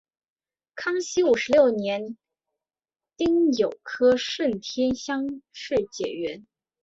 [0.73, 2.17] 康熙五十六年
[3.17, 6.47] 丁酉科顺天乡试解元。